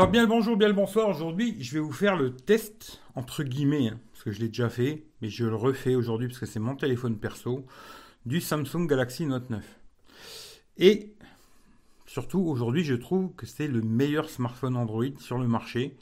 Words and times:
Alors 0.00 0.10
bien 0.10 0.22
le 0.22 0.28
bonjour, 0.28 0.56
bien 0.56 0.68
le 0.68 0.72
bonsoir. 0.72 1.10
Aujourd'hui, 1.10 1.62
je 1.62 1.74
vais 1.74 1.78
vous 1.78 1.92
faire 1.92 2.16
le 2.16 2.34
test 2.34 3.02
entre 3.16 3.42
guillemets, 3.42 3.88
hein, 3.88 4.00
parce 4.10 4.24
que 4.24 4.32
je 4.32 4.40
l'ai 4.40 4.48
déjà 4.48 4.70
fait, 4.70 5.04
mais 5.20 5.28
je 5.28 5.44
le 5.44 5.54
refais 5.54 5.94
aujourd'hui 5.94 6.26
parce 6.26 6.38
que 6.38 6.46
c'est 6.46 6.58
mon 6.58 6.74
téléphone 6.74 7.18
perso 7.18 7.66
du 8.24 8.40
Samsung 8.40 8.86
Galaxy 8.86 9.26
Note 9.26 9.50
9. 9.50 9.62
Et 10.78 11.12
surtout 12.06 12.40
aujourd'hui, 12.40 12.82
je 12.82 12.94
trouve 12.94 13.34
que 13.34 13.44
c'est 13.44 13.68
le 13.68 13.82
meilleur 13.82 14.30
smartphone 14.30 14.78
Android 14.78 15.04
sur 15.18 15.36
le 15.36 15.46
marché 15.46 15.98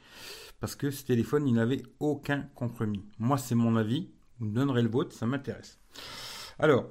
parce 0.61 0.77
que 0.77 0.93
ce 0.93 1.05
téléphone, 1.05 1.49
il 1.49 1.55
n'avait 1.55 1.83
aucun 1.99 2.43
compromis. 2.55 3.05
Moi, 3.19 3.37
c'est 3.37 3.57
mon 3.57 3.75
avis. 3.75 4.11
Vous 4.39 4.47
me 4.47 4.55
donnerez 4.55 4.83
le 4.83 4.91
vôtre, 4.91 5.13
ça 5.13 5.27
m'intéresse. 5.27 5.81
Alors, 6.61 6.85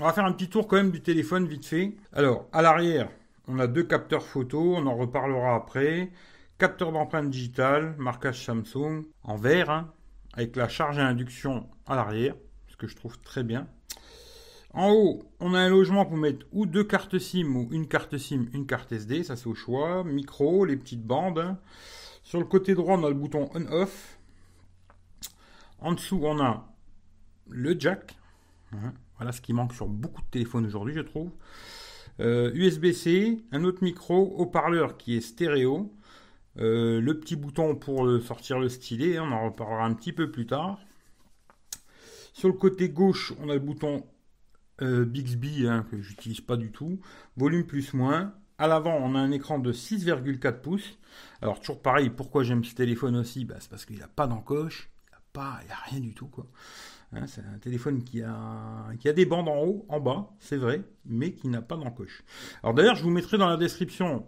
on 0.00 0.06
va 0.06 0.12
faire 0.12 0.24
un 0.24 0.32
petit 0.32 0.48
tour 0.48 0.66
quand 0.66 0.74
même 0.74 0.90
du 0.90 1.02
téléphone 1.02 1.46
vite 1.46 1.66
fait. 1.66 1.94
Alors, 2.12 2.48
à 2.52 2.62
l'arrière, 2.62 3.08
on 3.46 3.60
a 3.60 3.68
deux 3.68 3.84
capteurs 3.84 4.24
photo, 4.24 4.74
on 4.74 4.86
en 4.88 4.96
reparlera 4.96 5.54
après. 5.54 6.10
Capteur 6.58 6.90
d'empreinte 6.90 7.30
digitale, 7.30 7.94
marquage 7.98 8.44
Samsung, 8.44 9.04
en 9.22 9.36
vert, 9.36 9.70
hein, 9.70 9.92
avec 10.32 10.56
la 10.56 10.68
charge 10.68 10.98
à 10.98 11.06
induction 11.06 11.68
à 11.86 11.94
l'arrière, 11.94 12.34
ce 12.66 12.76
que 12.76 12.88
je 12.88 12.96
trouve 12.96 13.16
très 13.20 13.44
bien. 13.44 13.68
En 14.74 14.90
haut, 14.90 15.22
on 15.38 15.54
a 15.54 15.60
un 15.60 15.68
logement 15.68 16.04
pour 16.04 16.16
mettre 16.16 16.46
ou 16.50 16.66
deux 16.66 16.82
cartes 16.82 17.16
SIM 17.20 17.54
ou 17.54 17.68
une 17.70 17.86
carte 17.86 18.18
SIM, 18.18 18.46
une 18.52 18.66
carte 18.66 18.90
SD, 18.90 19.22
ça 19.22 19.36
c'est 19.36 19.46
au 19.46 19.54
choix. 19.54 20.02
Micro, 20.02 20.64
les 20.64 20.76
petites 20.76 21.04
bandes. 21.04 21.56
Sur 22.24 22.40
le 22.40 22.44
côté 22.44 22.74
droit, 22.74 22.96
on 22.96 23.04
a 23.04 23.08
le 23.08 23.14
bouton 23.14 23.48
on-off. 23.54 24.18
En 25.78 25.92
dessous, 25.92 26.20
on 26.24 26.40
a 26.40 26.74
le 27.48 27.78
jack. 27.78 28.16
Hein, 28.72 28.94
voilà 29.16 29.30
ce 29.30 29.40
qui 29.40 29.52
manque 29.52 29.74
sur 29.74 29.86
beaucoup 29.86 30.22
de 30.22 30.26
téléphones 30.26 30.66
aujourd'hui, 30.66 30.94
je 30.94 31.02
trouve. 31.02 31.30
USB-C, 32.18 33.38
euh, 33.52 33.56
un 33.56 33.62
autre 33.62 33.84
micro, 33.84 34.34
haut-parleur 34.36 34.96
qui 34.96 35.16
est 35.16 35.20
stéréo. 35.20 35.92
Euh, 36.58 37.00
le 37.00 37.18
petit 37.18 37.36
bouton 37.36 37.76
pour 37.76 38.20
sortir 38.20 38.58
le 38.58 38.68
stylet, 38.68 39.16
hein, 39.16 39.24
on 39.28 39.32
en 39.32 39.44
reparlera 39.46 39.84
un 39.84 39.94
petit 39.94 40.12
peu 40.12 40.30
plus 40.30 40.46
tard. 40.46 40.78
Sur 42.32 42.48
le 42.48 42.54
côté 42.54 42.88
gauche, 42.88 43.32
on 43.40 43.48
a 43.48 43.54
le 43.54 43.60
bouton 43.60 44.04
euh, 44.80 45.04
Bixby 45.04 45.66
hein, 45.66 45.84
que 45.90 46.00
j'utilise 46.00 46.40
pas 46.40 46.56
du 46.56 46.70
tout. 46.70 47.00
Volume 47.36 47.64
plus 47.64 47.94
moins. 47.94 48.34
À 48.58 48.66
l'avant, 48.66 48.96
on 49.00 49.14
a 49.14 49.18
un 49.18 49.30
écran 49.30 49.58
de 49.58 49.72
6,4 49.72 50.60
pouces. 50.60 50.98
Alors 51.42 51.60
toujours 51.60 51.80
pareil, 51.80 52.10
pourquoi 52.10 52.42
j'aime 52.42 52.64
ce 52.64 52.74
téléphone 52.74 53.16
aussi? 53.16 53.44
Bah, 53.44 53.56
C'est 53.60 53.70
parce 53.70 53.84
qu'il 53.84 53.98
n'a 53.98 54.08
pas 54.08 54.26
d'encoche, 54.26 54.90
il 55.06 55.10
n'y 55.10 55.16
a, 55.16 55.20
pas, 55.32 55.60
a 55.68 55.90
rien 55.90 56.00
du 56.00 56.14
tout. 56.14 56.30
Hein, 57.12 57.26
c'est 57.26 57.40
un 57.40 57.58
téléphone 57.58 58.02
qui 58.02 58.22
a, 58.22 58.86
qui 58.98 59.08
a 59.08 59.12
des 59.12 59.26
bandes 59.26 59.48
en 59.48 59.62
haut, 59.62 59.86
en 59.88 60.00
bas, 60.00 60.30
c'est 60.40 60.56
vrai, 60.56 60.82
mais 61.06 61.32
qui 61.32 61.48
n'a 61.48 61.62
pas 61.62 61.76
d'encoche. 61.76 62.22
Alors 62.62 62.74
d'ailleurs, 62.74 62.96
je 62.96 63.02
vous 63.02 63.10
mettrai 63.10 63.38
dans 63.38 63.48
la 63.48 63.56
description 63.56 64.26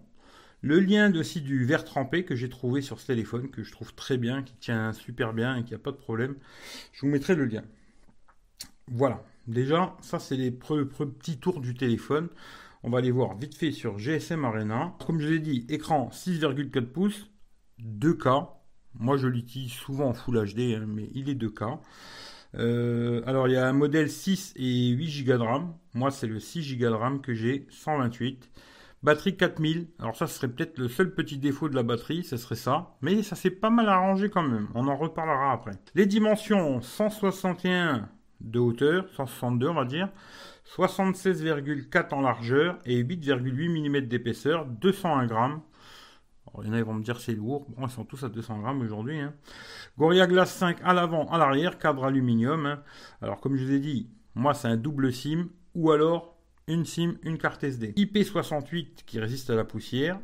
le 0.62 0.80
lien 0.80 1.14
aussi 1.14 1.40
du 1.40 1.64
verre 1.64 1.84
trempé 1.84 2.24
que 2.24 2.34
j'ai 2.36 2.48
trouvé 2.48 2.82
sur 2.82 3.00
ce 3.00 3.06
téléphone, 3.06 3.50
que 3.50 3.62
je 3.62 3.72
trouve 3.72 3.94
très 3.94 4.18
bien, 4.18 4.42
qui 4.42 4.54
tient 4.54 4.92
super 4.92 5.32
bien 5.32 5.56
et 5.56 5.64
qui 5.64 5.72
n'a 5.72 5.78
pas 5.78 5.92
de 5.92 5.96
problème. 5.96 6.36
Je 6.92 7.00
vous 7.02 7.08
mettrai 7.08 7.34
le 7.34 7.46
lien. 7.46 7.62
Voilà. 8.88 9.24
Déjà, 9.46 9.96
ça 10.00 10.18
c'est 10.18 10.36
les 10.36 10.50
petits 10.50 11.38
tours 11.38 11.60
du 11.60 11.74
téléphone. 11.74 12.28
On 12.82 12.90
va 12.90 13.00
les 13.00 13.10
voir 13.10 13.36
vite 13.36 13.54
fait 13.54 13.72
sur 13.72 13.98
GSM 13.98 14.44
Arena. 14.44 14.94
Comme 15.04 15.20
je 15.20 15.28
l'ai 15.28 15.38
dit, 15.38 15.66
écran 15.68 16.10
6,4 16.12 16.86
pouces, 16.86 17.30
2K. 17.80 18.48
Moi 18.94 19.16
je 19.16 19.28
l'utilise 19.28 19.72
souvent 19.72 20.08
en 20.08 20.14
Full 20.14 20.52
HD, 20.52 20.76
hein, 20.76 20.84
mais 20.86 21.08
il 21.14 21.28
est 21.28 21.34
2K. 21.34 21.78
Euh, 22.56 23.22
alors 23.26 23.48
il 23.48 23.54
y 23.54 23.56
a 23.56 23.66
un 23.68 23.72
modèle 23.72 24.10
6 24.10 24.54
et 24.56 24.88
8 24.88 25.24
Go 25.24 25.32
de 25.32 25.42
RAM. 25.42 25.74
Moi 25.94 26.10
c'est 26.10 26.26
le 26.26 26.40
6 26.40 26.76
Go 26.76 26.86
de 26.86 26.94
RAM 26.94 27.20
que 27.20 27.34
j'ai, 27.34 27.66
128. 27.70 28.50
Batterie 29.02 29.34
4000. 29.34 29.88
Alors 29.98 30.14
ça 30.14 30.26
serait 30.26 30.48
peut-être 30.48 30.78
le 30.78 30.88
seul 30.88 31.14
petit 31.14 31.38
défaut 31.38 31.70
de 31.70 31.74
la 31.74 31.82
batterie, 31.82 32.22
ce 32.22 32.36
serait 32.36 32.56
ça. 32.56 32.96
Mais 33.00 33.22
ça 33.22 33.34
s'est 33.34 33.50
pas 33.50 33.70
mal 33.70 33.88
arrangé 33.88 34.28
quand 34.28 34.42
même. 34.42 34.68
On 34.74 34.88
en 34.88 34.96
reparlera 34.96 35.52
après. 35.52 35.72
Les 35.94 36.04
dimensions 36.04 36.82
161 36.82 38.10
de 38.42 38.58
hauteur, 38.58 39.08
162 39.16 39.68
on 39.68 39.74
va 39.74 39.84
dire. 39.86 40.10
76,4 40.76 42.14
en 42.14 42.20
largeur 42.20 42.78
et 42.84 43.02
8,8 43.02 43.80
mm 43.80 44.06
d'épaisseur, 44.06 44.66
201 44.66 45.26
grammes. 45.26 45.62
il 46.62 46.66
y 46.66 46.70
en 46.70 46.74
a 46.74 46.78
qui 46.78 46.82
vont 46.82 46.94
me 46.94 47.02
dire 47.02 47.20
c'est 47.20 47.32
lourd. 47.32 47.66
Bon, 47.70 47.86
ils 47.86 47.90
sont 47.90 48.04
tous 48.04 48.22
à 48.22 48.28
200 48.28 48.58
grammes 48.58 48.82
aujourd'hui. 48.82 49.18
Hein. 49.18 49.32
Gorilla 49.96 50.26
Glass 50.26 50.54
5 50.54 50.76
à 50.84 50.92
l'avant, 50.92 51.26
à 51.30 51.38
l'arrière, 51.38 51.78
cadre 51.78 52.04
aluminium. 52.04 52.66
Hein. 52.66 52.82
Alors 53.22 53.40
comme 53.40 53.56
je 53.56 53.64
vous 53.64 53.72
ai 53.72 53.80
dit, 53.80 54.10
moi 54.34 54.52
c'est 54.52 54.68
un 54.68 54.76
double 54.76 55.10
SIM 55.10 55.48
ou 55.74 55.90
alors 55.90 56.36
une 56.70 56.84
SIM, 56.84 57.16
une 57.22 57.38
carte 57.38 57.64
SD. 57.64 57.92
IP68 57.92 59.04
qui 59.06 59.18
résiste 59.18 59.50
à 59.50 59.54
la 59.54 59.64
poussière. 59.64 60.18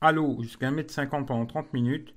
Halo 0.00 0.42
jusqu'à 0.42 0.70
1m50 0.70 1.26
pendant 1.26 1.46
30 1.46 1.72
minutes. 1.72 2.14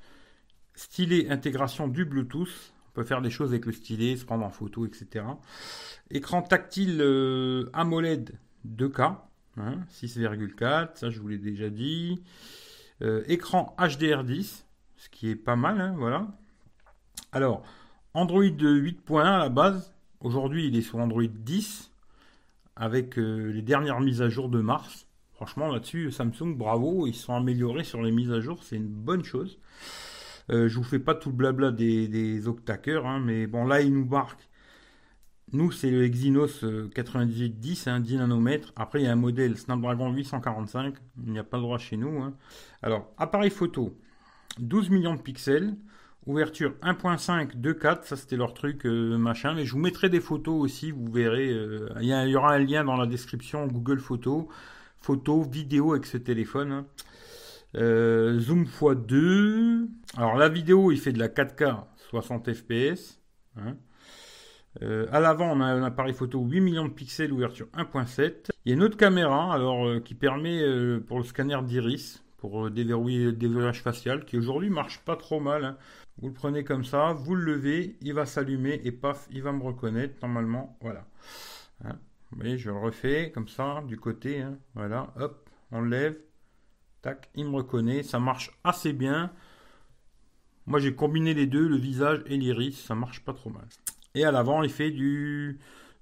Stylet 0.76 1.30
intégration 1.30 1.88
du 1.88 2.06
Bluetooth. 2.06 2.74
On 2.90 2.92
peut 2.94 3.04
faire 3.04 3.22
des 3.22 3.30
choses 3.30 3.50
avec 3.50 3.66
le 3.66 3.72
stylet, 3.72 4.16
se 4.16 4.26
prendre 4.26 4.46
en 4.46 4.50
photo, 4.50 4.86
etc. 4.86 5.26
Écran 6.10 6.42
tactile 6.42 7.00
euh, 7.02 7.70
AMOLED 7.74 8.40
2K. 8.68 9.18
6,4, 9.58 10.64
hein, 10.64 10.90
ça 10.94 11.10
je 11.10 11.20
vous 11.20 11.28
l'ai 11.28 11.40
déjà 11.40 11.70
dit. 11.70 12.22
Euh, 13.02 13.24
écran 13.28 13.76
HDR10, 13.80 14.66
ce 14.96 15.10
qui 15.10 15.30
est 15.30 15.36
pas 15.36 15.56
mal, 15.56 15.82
hein, 15.82 15.96
voilà. 15.98 16.28
Alors, 17.32 17.64
Android 18.14 18.44
8.1 18.44 19.20
à 19.20 19.38
la 19.40 19.50
base. 19.50 19.94
Aujourd'hui, 20.20 20.68
il 20.68 20.76
est 20.76 20.82
sur 20.82 21.00
Android 21.00 21.24
10 21.24 21.92
avec 22.78 23.18
euh, 23.18 23.52
les 23.52 23.62
dernières 23.62 24.00
mises 24.00 24.22
à 24.22 24.30
jour 24.30 24.50
de 24.50 24.62
mars. 24.62 25.08
Franchement, 25.34 25.72
là-dessus, 25.72 26.12
Samsung, 26.12 26.56
bravo, 26.56 27.06
ils 27.08 27.14
sont 27.14 27.36
améliorés 27.36 27.84
sur 27.84 28.02
les 28.02 28.12
mises 28.12 28.32
à 28.32 28.40
jour, 28.40 28.64
c'est 28.64 28.76
une 28.76 28.88
bonne 28.88 29.24
chose. 29.24 29.60
Euh, 30.50 30.68
je 30.68 30.78
vous 30.78 30.84
fais 30.84 31.00
pas 31.00 31.14
tout 31.14 31.30
le 31.30 31.36
blabla 31.36 31.72
des, 31.72 32.08
des 32.08 32.48
hein, 32.48 33.20
mais 33.20 33.48
bon, 33.48 33.66
là, 33.66 33.82
il 33.82 33.94
nous 33.94 34.06
marque. 34.06 34.48
Nous, 35.54 35.72
c'est 35.72 35.92
le 35.92 36.04
Exynos 36.04 36.64
9810, 36.64 37.88
un 37.88 38.00
10 38.00 38.18
nanomètres. 38.18 38.74
Après, 38.76 39.02
il 39.02 39.06
y 39.06 39.08
a 39.08 39.14
un 39.14 39.16
modèle 39.16 39.58
Snapdragon 39.58 40.12
845, 40.12 40.96
il 41.26 41.32
n'y 41.32 41.40
a 41.40 41.44
pas 41.44 41.58
le 41.58 41.64
droit 41.64 41.78
chez 41.78 41.98
nous. 41.98 42.22
Hein. 42.22 42.34
Alors, 42.82 43.14
appareil 43.18 43.50
photo, 43.50 43.98
12 44.60 44.90
millions 44.90 45.16
de 45.16 45.22
pixels. 45.22 45.76
Ouverture 46.28 46.74
1.5, 46.84 47.56
2.4, 47.56 48.04
ça 48.04 48.18
c'était 48.18 48.36
leur 48.36 48.54
truc 48.54 48.86
euh, 48.86 49.18
machin. 49.18 49.54
Mais 49.54 49.64
je 49.64 49.72
vous 49.72 49.80
mettrai 49.80 50.10
des 50.10 50.20
photos 50.20 50.62
aussi, 50.62 50.92
vous 50.92 51.10
verrez. 51.10 51.50
Euh, 51.50 51.88
il, 52.02 52.08
y 52.10 52.36
aura 52.36 52.54
un 52.54 52.60
lien 52.60 52.84
dans 52.84 52.98
la 52.98 53.06
description 53.06 53.66
Google 53.66 54.00
Photos, 54.00 54.44
photos, 55.00 55.48
vidéos 55.48 55.94
avec 55.94 56.06
ce 56.06 56.18
téléphone. 56.18 56.72
Hein. 56.74 56.86
Euh, 57.76 58.40
zoom 58.42 58.66
x2. 58.66 59.88
Alors 60.18 60.36
la 60.36 60.50
vidéo, 60.50 60.92
il 60.92 61.00
fait 61.00 61.14
de 61.14 61.20
la 61.20 61.30
4K 61.30 61.86
60 62.10 62.54
fps. 62.54 63.22
Hein. 63.56 63.78
à 64.82 65.20
l'avant, 65.22 65.50
on 65.50 65.62
a 65.62 65.66
un 65.66 65.84
appareil 65.84 66.14
photo 66.14 66.42
8 66.42 66.60
millions 66.60 66.86
de 66.86 66.94
pixels, 66.94 67.32
ouverture 67.32 67.68
1.7. 67.74 68.50
Il 68.66 68.70
y 68.70 68.72
a 68.74 68.76
une 68.76 68.84
autre 68.84 68.98
caméra 68.98 69.54
alors 69.54 70.04
qui 70.04 70.14
permet 70.14 70.62
pour 71.08 71.20
le 71.20 71.24
scanner 71.24 71.58
d'iris 71.64 72.22
pour 72.36 72.70
déverrouiller 72.70 73.26
le 73.26 73.32
déverrouillage 73.32 73.82
facial 73.82 74.26
qui 74.26 74.38
aujourd'hui 74.38 74.70
marche 74.70 75.00
pas 75.00 75.16
trop 75.16 75.40
mal. 75.40 75.64
Hein. 75.66 75.78
Vous 76.20 76.30
le 76.30 76.34
prenez 76.34 76.64
comme 76.64 76.84
ça, 76.84 77.14
vous 77.14 77.36
le 77.36 77.44
levez, 77.44 77.98
il 78.02 78.14
va 78.14 78.26
s'allumer 78.26 78.82
et 78.84 78.92
paf, 78.92 79.28
il 79.32 79.44
va 79.44 79.52
me 79.52 79.62
reconnaître 79.62 80.16
normalement. 80.22 80.78
Voilà. 80.82 81.06
Hein. 81.84 82.00
vous 82.32 82.40
voyez, 82.40 82.58
je 82.58 82.72
le 82.72 82.78
refais 82.78 83.32
comme 83.32 83.48
ça, 83.48 83.84
du 83.88 83.98
côté. 83.98 84.42
Hein. 84.42 84.58
voilà, 84.74 85.14
hop, 85.20 85.50
on 85.72 85.82
lève. 85.82 86.18
Tac, 87.02 87.30
il 87.36 87.46
me 87.46 87.56
reconnaît. 87.56 88.02
Ça 88.02 88.20
marche 88.20 88.52
assez 88.64 88.94
bien. 88.94 89.32
Moi, 90.66 90.80
j'ai 90.80 90.96
combiné 90.96 91.34
les 91.34 91.46
deux, 91.46 91.68
le 91.68 91.78
visage 91.78 92.24
et 92.26 92.36
l'iris. 92.36 92.84
Ça 92.84 92.96
marche 92.96 93.24
pas 93.24 93.34
trop 93.34 93.52
mal. 93.52 93.66
Et 94.16 94.26
à 94.26 94.32
l'avant, 94.32 94.64
il 94.64 94.72
fait 94.72 94.90
du 94.90 95.60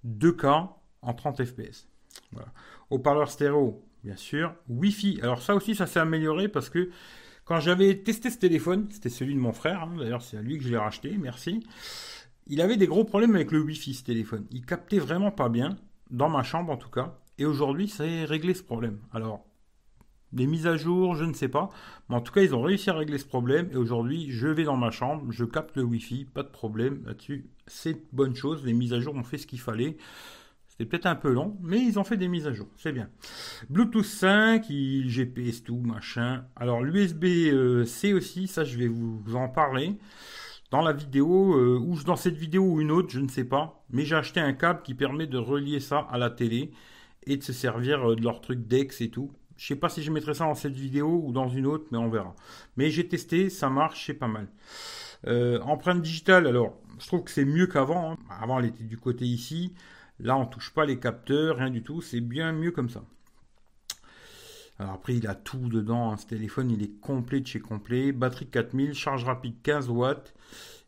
2K 0.08 0.70
en 1.02 1.14
30 1.14 1.44
fps. 1.44 1.88
Voilà. 2.32 2.47
Haut-parleur 2.90 3.29
stéréo, 3.29 3.84
bien 4.03 4.16
sûr. 4.16 4.56
Wi-Fi. 4.70 5.20
Alors 5.22 5.41
ça 5.41 5.56
aussi, 5.56 5.76
ça 5.76 5.85
s'est 5.85 6.00
amélioré 6.00 6.47
parce 6.47 6.70
que 6.70 6.90
quand 7.46 7.59
j'avais 7.59 7.96
testé 8.00 8.30
ce 8.30 8.38
téléphone, 8.38 8.88
c'était 8.92 9.09
celui 9.09 9.36
de 9.36 9.40
mon 9.40 9.53
frère, 9.53 9.84
hein, 9.84 9.96
d'ailleurs 9.97 10.22
c'est 10.22 10.38
à 10.38 10.42
lui 10.42 10.58
que 10.58 10.64
je 10.64 10.70
l'ai 10.70 10.78
racheté, 10.78 11.16
merci. 11.18 11.66
Il 12.47 12.62
avait 12.62 12.78
des 12.78 12.88
gros 12.88 13.06
problèmes 13.06 13.36
avec 13.36 13.52
le 13.52 13.62
Wi-Fi 13.62 13.94
ce 13.94 14.03
téléphone. 14.03 14.46
Il 14.52 14.66
captait 14.66 15.00
vraiment 15.00 15.32
pas 15.32 15.50
bien, 15.50 15.78
dans 16.12 16.30
ma 16.30 16.44
chambre 16.44 16.72
en 16.72 16.78
tout 16.78 16.90
cas. 16.90 17.18
Et 17.38 17.46
aujourd'hui, 17.46 17.88
ça 17.88 18.03
a 18.03 18.26
réglé 18.26 18.53
ce 18.53 18.64
problème. 18.64 19.00
Alors, 19.12 19.46
des 20.32 20.47
mises 20.47 20.68
à 20.68 20.78
jour, 20.78 21.16
je 21.16 21.24
ne 21.24 21.34
sais 21.34 21.47
pas. 21.47 21.70
Mais 22.09 22.16
en 22.16 22.22
tout 22.22 22.32
cas, 22.34 22.42
ils 22.42 22.53
ont 22.53 22.62
réussi 22.62 22.90
à 22.90 22.94
régler 22.94 23.18
ce 23.18 23.26
problème. 23.26 23.70
Et 23.72 23.78
aujourd'hui, 23.78 24.28
je 24.30 24.47
vais 24.47 24.64
dans 24.64 24.78
ma 24.78 24.92
chambre, 24.92 25.32
je 25.32 25.46
capte 25.46 25.76
le 25.78 25.84
Wi-Fi, 25.84 26.26
pas 26.26 26.44
de 26.44 26.50
problème 26.50 27.03
là-dessus. 27.06 27.50
C'est 27.68 27.97
bonne 28.14 28.36
chose. 28.36 28.66
Les 28.66 28.74
mises 28.74 28.94
à 28.94 29.00
jour 29.00 29.16
ont 29.16 29.24
fait 29.24 29.38
ce 29.38 29.47
qu'il 29.47 29.59
fallait. 29.59 29.97
C'était 30.77 30.89
peut-être 30.89 31.05
un 31.05 31.16
peu 31.16 31.31
long, 31.31 31.55
mais 31.61 31.79
ils 31.79 31.97
ont 31.99 32.03
fait 32.03 32.17
des 32.17 32.27
mises 32.27 32.47
à 32.47 32.53
jour, 32.53 32.67
c'est 32.75 32.91
bien. 32.91 33.09
Bluetooth 33.69 34.03
5, 34.03 34.66
GPS 35.05 35.63
tout, 35.63 35.79
machin. 35.79 36.43
Alors 36.57 36.81
l'USB-C 36.83 38.11
euh, 38.11 38.17
aussi, 38.17 38.47
ça 38.47 38.66
je 38.66 38.77
vais 38.77 38.89
vous, 38.89 39.23
en 39.35 39.47
parler 39.47 39.95
dans 40.72 40.81
la 40.81 40.91
vidéo, 40.91 41.53
euh, 41.57 41.79
ou 41.79 41.95
dans 42.03 42.17
cette 42.17 42.35
vidéo 42.35 42.63
ou 42.63 42.81
une 42.81 42.91
autre, 42.91 43.09
je 43.09 43.22
ne 43.22 43.29
sais 43.29 43.45
pas. 43.45 43.85
Mais 43.89 44.03
j'ai 44.03 44.17
acheté 44.17 44.41
un 44.41 44.51
câble 44.51 44.81
qui 44.81 44.95
permet 44.95 45.27
de 45.27 45.37
relier 45.37 45.79
ça 45.79 45.99
à 46.11 46.17
la 46.17 46.29
télé 46.29 46.72
et 47.25 47.37
de 47.37 47.43
se 47.43 47.53
servir 47.53 48.11
euh, 48.11 48.16
de 48.17 48.22
leur 48.22 48.41
truc 48.41 48.67
DEX 48.67 48.99
et 48.99 49.09
tout. 49.09 49.31
Je 49.55 49.67
sais 49.67 49.77
pas 49.77 49.87
si 49.87 50.03
je 50.03 50.11
mettrai 50.11 50.33
ça 50.33 50.43
dans 50.43 50.55
cette 50.55 50.75
vidéo 50.75 51.22
ou 51.23 51.31
dans 51.31 51.47
une 51.47 51.67
autre, 51.67 51.85
mais 51.91 51.97
on 51.97 52.09
verra. 52.09 52.35
Mais 52.75 52.89
j'ai 52.89 53.07
testé, 53.07 53.49
ça 53.49 53.69
marche, 53.69 54.07
c'est 54.07 54.13
pas 54.13 54.27
mal. 54.27 54.49
Empreinte 55.63 56.01
digitale, 56.01 56.45
alors, 56.45 56.77
je 56.99 57.07
trouve 57.07 57.23
que 57.23 57.31
c'est 57.31 57.45
mieux 57.45 57.66
qu'avant. 57.66 58.11
Hein. 58.11 58.17
Avant, 58.29 58.59
elle 58.59 58.66
était 58.66 58.83
du 58.83 58.97
côté 58.97 59.23
ici. 59.25 59.73
Là, 60.20 60.38
on 60.38 60.46
touche 60.46 60.73
pas 60.73 60.85
les 60.85 61.00
capteurs, 61.00 61.58
rien 61.58 61.70
du 61.70 61.84
tout. 61.84 62.02
C'est 62.02 62.22
bien 62.22 62.52
mieux 62.52 62.72
comme 62.72 62.90
ça. 62.90 63.03
Alors 64.78 64.94
après, 64.94 65.16
il 65.16 65.28
a 65.28 65.35
tout 65.35 65.70
dedans. 65.70 66.12
Hein. 66.12 66.17
Ce 66.17 66.26
téléphone, 66.26 66.70
il 66.72 66.84
est 66.84 67.00
complet 67.00 67.40
de 67.40 67.47
chez 67.47 67.59
complet. 67.59 68.12
Batterie 68.12 68.47
4000, 68.47 68.94
charge 68.94 69.23
rapide 69.23 69.56
15 69.64 69.90
watts. 69.90 70.34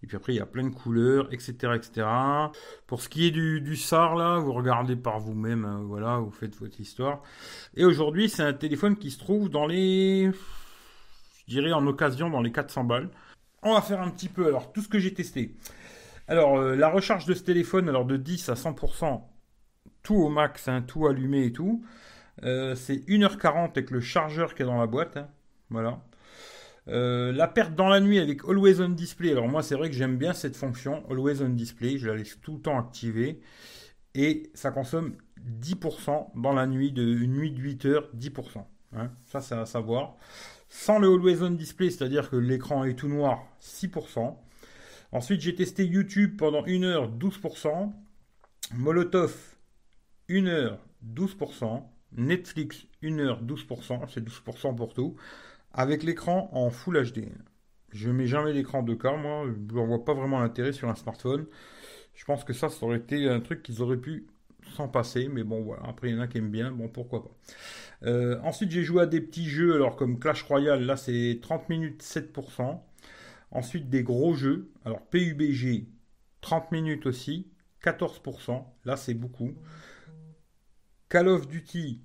Et 0.03 0.07
puis 0.07 0.15
après, 0.15 0.33
il 0.33 0.38
y 0.38 0.41
a 0.41 0.45
plein 0.45 0.65
de 0.65 0.74
couleurs, 0.74 1.33
etc. 1.33 1.74
etc. 1.75 2.07
Pour 2.85 3.01
ce 3.01 3.09
qui 3.09 3.25
est 3.25 3.31
du, 3.31 3.75
SAR, 3.75 4.15
là, 4.15 4.38
vous 4.38 4.53
regardez 4.53 4.95
par 4.95 5.19
vous-même. 5.19 5.65
Hein. 5.65 5.81
voilà, 5.85 6.18
vous 6.18 6.31
faites 6.31 6.56
votre 6.57 6.80
histoire. 6.80 7.23
Et 7.75 7.83
aujourd'hui, 7.83 8.30
c'est 8.30 8.44
un 8.44 8.53
téléphone 8.53 8.97
qui 8.97 9.09
se 9.09 9.19
trouve 9.19 9.50
dans 9.50 9.65
les... 9.65 10.31
Je 11.47 11.53
dirais 11.53 11.71
en 11.71 11.85
occasion 11.88 12.30
dans 12.30 12.41
les 12.41 12.51
400 12.51 12.83
balles. 12.83 13.09
On 13.63 13.73
va 13.73 13.81
faire 13.81 14.01
un 14.01 14.09
petit 14.12 14.30
peu, 14.30 14.47
alors, 14.47 14.71
tout 14.71 14.81
ce 14.81 14.88
que 14.88 15.00
j'ai 15.00 15.13
testé. 15.13 15.56
Alors, 16.27 16.57
euh, 16.57 16.75
la 16.75 16.89
recharge 16.89 17.25
de 17.25 17.33
ce 17.33 17.44
téléphone, 17.44 17.88
alors 17.88 18.06
de 18.06 18.18
10 18.18 18.50
à 18.50 18.53
100%, 18.53 19.21
tout 20.03 20.15
au 20.15 20.29
max, 20.29 20.68
hein, 20.68 20.81
tout 20.81 21.07
allumé 21.07 21.45
et 21.45 21.53
tout. 21.53 21.83
Euh, 22.44 22.75
c'est 22.75 22.97
1h40 23.07 23.71
avec 23.71 23.91
le 23.91 24.01
chargeur 24.01 24.53
qui 24.53 24.63
est 24.63 24.65
dans 24.65 24.79
la 24.79 24.88
boîte. 24.88 25.18
Hein. 25.18 25.27
Voilà. 25.69 26.01
Euh, 26.88 27.33
la 27.33 27.47
perte 27.47 27.75
dans 27.75 27.89
la 27.89 28.00
nuit 28.00 28.19
avec 28.19 28.44
Always 28.47 28.79
On 28.81 28.89
Display. 28.89 29.31
Alors 29.31 29.47
moi 29.47 29.62
c'est 29.62 29.75
vrai 29.75 29.89
que 29.89 29.95
j'aime 29.95 30.18
bien 30.18 30.33
cette 30.33 30.56
fonction 30.56 31.03
Always 31.09 31.41
On 31.41 31.50
Display. 31.50 31.97
Je 31.97 32.07
la 32.07 32.15
laisse 32.15 32.39
tout 32.41 32.53
le 32.53 32.62
temps 32.62 32.80
activée. 32.80 33.41
Et 34.15 34.51
ça 34.53 34.71
consomme 34.71 35.15
10% 35.62 36.41
dans 36.41 36.53
la 36.53 36.65
nuit, 36.65 36.91
de 36.91 37.03
une 37.03 37.33
nuit 37.33 37.51
de 37.51 37.59
8 37.59 37.85
heures, 37.85 38.09
10%. 38.15 38.63
Hein. 38.95 39.12
ça 39.25 39.41
c'est 39.41 39.56
à 39.56 39.65
savoir. 39.65 40.15
Sans 40.69 41.00
le 41.00 41.07
Always 41.07 41.41
On 41.44 41.51
Display, 41.51 41.89
c'est-à-dire 41.89 42.30
que 42.30 42.35
l'écran 42.35 42.83
est 42.85 42.95
tout 42.95 43.09
noir, 43.09 43.45
6%. 43.62 44.38
Ensuite 45.12 45.42
j'ai 45.42 45.56
testé 45.56 45.86
YouTube 45.86 46.38
pendant 46.38 46.63
1 46.65 46.83
heure, 46.83 47.12
12%. 47.12 47.92
Molotov, 48.74 49.36
1 50.30 50.45
heure, 50.48 50.80
12%. 51.06 51.83
Netflix 52.15 52.86
1h 53.04 53.45
12%, 53.45 54.07
c'est 54.09 54.25
12% 54.25 54.75
pour 54.75 54.94
tout, 54.94 55.15
avec 55.74 56.04
l'écran 56.04 56.50
en 56.54 56.69
Full 56.69 57.12
HD. 57.12 57.25
Je 57.92 58.09
mets 58.09 58.27
jamais 58.27 58.54
l'écran 58.54 58.83
2K, 58.83 59.21
moi, 59.21 59.45
je 59.45 59.75
ne 59.75 59.86
vois 59.86 60.04
pas 60.04 60.13
vraiment 60.13 60.39
l'intérêt 60.39 60.74
sur 60.74 60.89
un 60.89 60.95
smartphone. 60.95 61.45
Je 62.15 62.25
pense 62.25 62.44
que 62.44 62.54
ça, 62.54 62.69
ça 62.69 62.86
aurait 62.86 62.98
été 62.98 63.30
un 63.30 63.39
truc 63.39 63.63
qu'ils 63.63 63.81
auraient 63.81 63.98
pu 63.98 64.27
s'en 64.75 64.88
passer, 64.88 65.30
mais 65.30 65.44
bon 65.44 65.62
voilà, 65.62 65.83
après 65.88 66.09
il 66.09 66.15
y 66.15 66.18
en 66.18 66.21
a 66.21 66.27
qui 66.27 66.39
aiment 66.39 66.51
bien, 66.51 66.71
bon 66.71 66.89
pourquoi 66.89 67.24
pas. 67.24 67.31
Euh, 68.04 68.38
ensuite 68.44 68.69
j'ai 68.69 68.83
joué 68.83 69.04
à 69.04 69.06
des 69.06 69.21
petits 69.21 69.45
jeux, 69.45 69.75
alors 69.75 69.95
comme 69.95 70.19
Clash 70.19 70.44
Royale, 70.44 70.83
là 70.83 70.98
c'est 70.98 71.39
30 71.42 71.69
minutes 71.69 72.04
7%. 72.04 72.80
Ensuite 73.51 73.89
des 73.89 74.03
gros 74.03 74.33
jeux, 74.33 74.71
alors 74.85 75.01
PUBG 75.07 75.88
30 76.41 76.71
minutes 76.71 77.05
aussi, 77.05 77.51
14%, 77.83 78.65
là 78.85 78.97
c'est 78.97 79.13
beaucoup. 79.13 79.53
Call 81.09 81.29
of 81.29 81.47
Duty, 81.47 82.01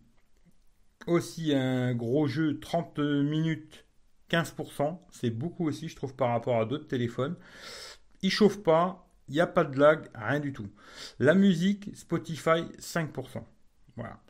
aussi 1.07 1.55
un 1.55 1.95
gros 1.95 2.27
jeu, 2.27 2.59
30 2.61 2.99
minutes, 2.99 3.85
15%. 4.31 4.99
C'est 5.11 5.31
beaucoup 5.31 5.67
aussi, 5.67 5.89
je 5.89 5.97
trouve, 5.97 6.15
par 6.15 6.31
rapport 6.31 6.61
à 6.61 6.65
d'autres 6.65 6.87
téléphones. 6.87 7.37
Il 8.23 8.31
chauffe 8.31 8.63
pas, 8.63 9.11
il 9.29 9.35
n'y 9.35 9.41
a 9.41 9.47
pas 9.47 9.65
de 9.65 9.79
lag, 9.79 10.09
rien 10.15 10.41
du 10.41 10.53
tout. 10.53 10.69
La 11.19 11.35
musique, 11.35 11.95
Spotify, 11.97 12.65
5%. 12.79 13.45
Voilà. 13.97 14.21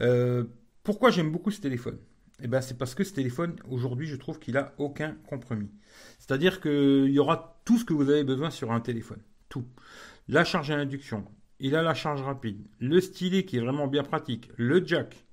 Euh, 0.00 0.44
pourquoi 0.82 1.10
j'aime 1.10 1.32
beaucoup 1.32 1.50
ce 1.50 1.60
téléphone? 1.60 1.98
Eh 2.42 2.48
ben, 2.48 2.60
c'est 2.60 2.76
parce 2.76 2.94
que 2.94 3.04
ce 3.04 3.14
téléphone, 3.14 3.56
aujourd'hui, 3.68 4.06
je 4.06 4.16
trouve 4.16 4.38
qu'il 4.38 4.56
a 4.56 4.74
aucun 4.78 5.16
compromis. 5.28 5.70
C'est-à-dire 6.18 6.60
qu'il 6.60 7.10
y 7.10 7.18
aura 7.18 7.60
tout 7.64 7.78
ce 7.78 7.84
que 7.84 7.94
vous 7.94 8.10
avez 8.10 8.24
besoin 8.24 8.50
sur 8.50 8.72
un 8.72 8.80
téléphone. 8.80 9.20
Tout. 9.48 9.66
La 10.28 10.44
charge 10.44 10.70
à 10.70 10.76
induction, 10.76 11.24
il 11.60 11.76
a 11.76 11.82
la 11.82 11.94
charge 11.94 12.20
rapide, 12.22 12.66
le 12.80 13.00
stylet 13.00 13.44
qui 13.44 13.56
est 13.56 13.60
vraiment 13.60 13.86
bien 13.86 14.02
pratique, 14.02 14.50
le 14.56 14.84
jack, 14.84 15.24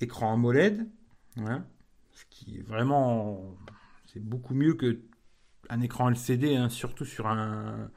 écran 0.00 0.32
AMOLED, 0.32 0.88
hein, 1.36 1.64
ce 2.12 2.24
qui 2.30 2.58
est 2.58 2.62
vraiment, 2.62 3.56
c'est 4.06 4.24
beaucoup 4.24 4.54
mieux 4.54 4.74
que 4.74 5.00
un 5.68 5.80
écran 5.80 6.08
LCD, 6.10 6.56
hein, 6.56 6.68
surtout 6.68 7.04
sur 7.04 7.28
un, 7.28 7.90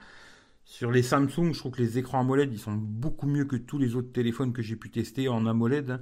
sur 0.66 0.92
les 0.92 1.04
Samsung, 1.04 1.54
je 1.54 1.60
trouve 1.60 1.72
que 1.72 1.82
les 1.82 1.98
écrans 1.98 2.20
AMOLED, 2.20 2.52
ils 2.52 2.60
sont 2.60 2.74
beaucoup 2.74 3.28
mieux 3.28 3.46
que 3.46 3.56
tous 3.56 3.78
les 3.78 3.96
autres 3.96 4.12
téléphones 4.12 4.54
que 4.54 4.62
j'ai 4.62 4.76
pu 4.76 4.90
tester 4.90 5.28
en 5.30 5.46
AMOLED. 5.46 6.02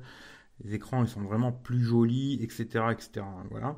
Les 0.63 0.75
écrans, 0.75 1.03
ils 1.03 1.09
sont 1.09 1.21
vraiment 1.21 1.51
plus 1.51 1.83
jolis, 1.83 2.39
etc., 2.41 2.85
etc. 2.91 3.25
Voilà. 3.49 3.75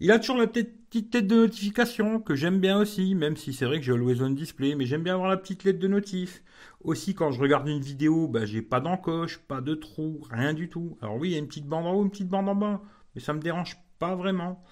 Il 0.00 0.12
a 0.12 0.20
toujours 0.20 0.36
la 0.36 0.46
petite 0.46 1.10
tête 1.10 1.26
de 1.26 1.34
notification 1.34 2.20
que 2.20 2.36
j'aime 2.36 2.60
bien 2.60 2.78
aussi, 2.78 3.16
même 3.16 3.36
si 3.36 3.52
c'est 3.52 3.64
vrai 3.64 3.78
que 3.78 3.84
j'ai 3.84 3.92
Always 3.92 4.22
On 4.22 4.30
Display, 4.30 4.76
mais 4.76 4.86
j'aime 4.86 5.02
bien 5.02 5.14
avoir 5.14 5.28
la 5.28 5.36
petite 5.36 5.64
lettre 5.64 5.80
de 5.80 5.88
notif. 5.88 6.44
Aussi, 6.82 7.14
quand 7.14 7.32
je 7.32 7.40
regarde 7.40 7.66
une 7.66 7.80
vidéo, 7.80 8.28
bah, 8.28 8.46
j'ai 8.46 8.62
pas 8.62 8.78
d'encoche, 8.78 9.38
pas 9.38 9.60
de 9.60 9.74
trou, 9.74 10.24
rien 10.30 10.54
du 10.54 10.68
tout. 10.68 10.96
Alors 11.02 11.16
oui, 11.16 11.30
il 11.30 11.32
y 11.32 11.34
a 11.34 11.38
une 11.38 11.48
petite 11.48 11.66
bande 11.66 11.86
en 11.86 11.94
haut, 11.94 12.04
une 12.04 12.10
petite 12.10 12.28
bande 12.28 12.48
en 12.48 12.54
bas, 12.54 12.80
mais 13.14 13.20
ça 13.20 13.32
me 13.32 13.40
dérange 13.40 13.76
pas 13.98 14.14
vraiment. 14.14 14.62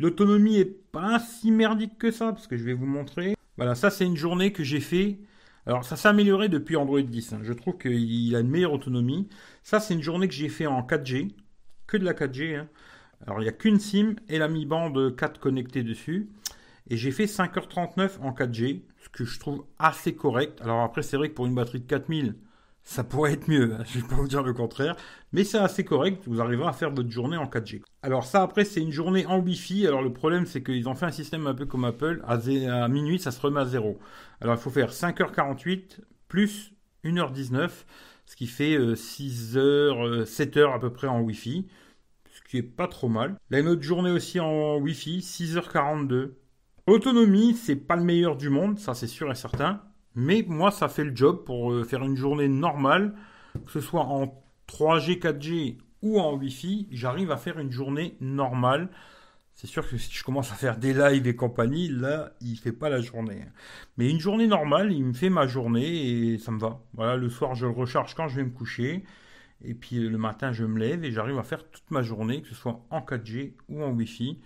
L'autonomie 0.00 0.56
est 0.56 0.90
pas 0.90 1.20
si 1.20 1.52
merdique 1.52 1.96
que 1.96 2.10
ça, 2.10 2.32
parce 2.32 2.48
que 2.48 2.56
je 2.56 2.64
vais 2.64 2.74
vous 2.74 2.86
montrer. 2.86 3.36
Voilà, 3.56 3.76
ça 3.76 3.90
c'est 3.90 4.04
une 4.04 4.16
journée 4.16 4.52
que 4.52 4.64
j'ai 4.64 4.80
fait. 4.80 5.20
Alors 5.66 5.84
ça 5.84 5.96
s'est 5.96 6.08
amélioré 6.08 6.48
depuis 6.48 6.76
Android 6.76 7.00
10. 7.00 7.32
Hein. 7.32 7.40
Je 7.42 7.52
trouve 7.52 7.78
qu'il 7.78 8.36
a 8.36 8.40
une 8.40 8.50
meilleure 8.50 8.72
autonomie. 8.72 9.28
Ça 9.62 9.80
c'est 9.80 9.94
une 9.94 10.02
journée 10.02 10.28
que 10.28 10.34
j'ai 10.34 10.48
fait 10.48 10.66
en 10.66 10.82
4G, 10.82 11.34
que 11.86 11.96
de 11.96 12.04
la 12.04 12.12
4G. 12.12 12.56
Hein. 12.56 12.68
Alors 13.26 13.40
il 13.40 13.44
n'y 13.44 13.48
a 13.48 13.52
qu'une 13.52 13.80
SIM 13.80 14.16
et 14.28 14.38
la 14.38 14.48
Mi 14.48 14.66
Band 14.66 14.92
4 15.16 15.40
connectée 15.40 15.82
dessus. 15.82 16.28
Et 16.90 16.98
j'ai 16.98 17.12
fait 17.12 17.24
5h39 17.24 18.20
en 18.20 18.32
4G, 18.32 18.82
ce 19.02 19.08
que 19.08 19.24
je 19.24 19.40
trouve 19.40 19.64
assez 19.78 20.14
correct. 20.14 20.60
Alors 20.60 20.82
après 20.82 21.02
c'est 21.02 21.16
vrai 21.16 21.30
que 21.30 21.34
pour 21.34 21.46
une 21.46 21.54
batterie 21.54 21.80
de 21.80 21.86
4000, 21.86 22.34
ça 22.84 23.02
pourrait 23.02 23.32
être 23.32 23.48
mieux, 23.48 23.74
hein, 23.74 23.84
je 23.92 23.98
ne 23.98 24.02
vais 24.02 24.08
pas 24.08 24.14
vous 24.16 24.28
dire 24.28 24.42
le 24.42 24.52
contraire, 24.52 24.96
mais 25.32 25.42
c'est 25.42 25.58
assez 25.58 25.84
correct, 25.84 26.22
vous 26.26 26.40
arriverez 26.40 26.68
à 26.68 26.72
faire 26.72 26.90
votre 26.90 27.10
journée 27.10 27.36
en 27.36 27.46
4G. 27.46 27.82
Alors 28.02 28.24
ça 28.24 28.42
après 28.42 28.64
c'est 28.64 28.80
une 28.80 28.92
journée 28.92 29.26
en 29.26 29.40
Wi-Fi, 29.40 29.86
alors 29.86 30.02
le 30.02 30.12
problème 30.12 30.46
c'est 30.46 30.62
qu'ils 30.62 30.88
ont 30.88 30.94
fait 30.94 31.06
un 31.06 31.10
système 31.10 31.46
un 31.46 31.54
peu 31.54 31.66
comme 31.66 31.84
Apple, 31.84 32.22
à, 32.26 32.34
à 32.34 32.88
minuit 32.88 33.18
ça 33.18 33.30
se 33.30 33.40
remet 33.40 33.60
à 33.60 33.66
zéro. 33.66 33.98
Alors 34.40 34.54
il 34.54 34.60
faut 34.60 34.70
faire 34.70 34.90
5h48 34.92 36.00
plus 36.28 36.72
1h19, 37.04 37.70
ce 38.26 38.36
qui 38.36 38.46
fait 38.46 38.76
6h, 38.76 39.56
euh, 39.58 40.24
7h 40.24 40.58
euh, 40.58 40.72
à 40.72 40.78
peu 40.78 40.90
près 40.90 41.08
en 41.08 41.20
Wi-Fi 41.20 41.66
qui 42.54 42.58
est 42.58 42.62
pas 42.62 42.86
trop 42.86 43.08
mal. 43.08 43.36
Là, 43.50 43.58
une 43.58 43.66
autre 43.66 43.82
journée 43.82 44.12
aussi 44.12 44.38
en 44.38 44.76
Wi-Fi, 44.76 45.18
6h42. 45.18 46.34
Autonomie, 46.86 47.54
c'est 47.54 47.74
pas 47.74 47.96
le 47.96 48.04
meilleur 48.04 48.36
du 48.36 48.48
monde, 48.48 48.78
ça 48.78 48.94
c'est 48.94 49.08
sûr 49.08 49.30
et 49.32 49.34
certain. 49.34 49.82
Mais 50.14 50.44
moi, 50.46 50.70
ça 50.70 50.88
fait 50.88 51.04
le 51.04 51.14
job 51.14 51.44
pour 51.44 51.72
euh, 51.72 51.84
faire 51.84 52.02
une 52.04 52.16
journée 52.16 52.48
normale, 52.48 53.14
que 53.66 53.72
ce 53.72 53.80
soit 53.80 54.02
en 54.04 54.42
3G, 54.68 55.18
4G 55.18 55.78
ou 56.02 56.20
en 56.20 56.36
Wi-Fi, 56.36 56.86
j'arrive 56.90 57.30
à 57.30 57.36
faire 57.36 57.58
une 57.58 57.72
journée 57.72 58.16
normale. 58.20 58.90
C'est 59.54 59.66
sûr 59.66 59.88
que 59.88 59.96
si 59.96 60.12
je 60.12 60.22
commence 60.22 60.52
à 60.52 60.54
faire 60.54 60.76
des 60.76 60.92
lives 60.92 61.26
et 61.26 61.36
compagnie, 61.36 61.88
là, 61.88 62.32
il 62.40 62.56
fait 62.56 62.72
pas 62.72 62.88
la 62.88 63.00
journée. 63.00 63.44
Mais 63.96 64.10
une 64.10 64.20
journée 64.20 64.46
normale, 64.46 64.92
il 64.92 65.04
me 65.04 65.12
fait 65.12 65.30
ma 65.30 65.46
journée 65.46 66.32
et 66.32 66.38
ça 66.38 66.52
me 66.52 66.58
va. 66.58 66.80
Voilà, 66.92 67.16
le 67.16 67.28
soir, 67.30 67.54
je 67.54 67.66
le 67.66 67.72
recharge 67.72 68.14
quand 68.14 68.28
je 68.28 68.36
vais 68.36 68.44
me 68.44 68.50
coucher. 68.50 69.04
Et 69.64 69.74
puis 69.74 69.98
le 69.98 70.18
matin, 70.18 70.52
je 70.52 70.64
me 70.64 70.78
lève 70.78 71.04
et 71.04 71.12
j'arrive 71.12 71.38
à 71.38 71.42
faire 71.42 71.64
toute 71.70 71.90
ma 71.90 72.02
journée, 72.02 72.42
que 72.42 72.48
ce 72.48 72.54
soit 72.54 72.84
en 72.90 73.00
4G 73.00 73.54
ou 73.68 73.82
en 73.82 73.90
Wi-Fi. 73.92 74.40